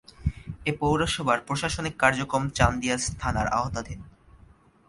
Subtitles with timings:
[0.65, 3.99] এ পৌরসভার প্রশাসনিক কার্যক্রম চান্দিনা থানার আওতাধীন।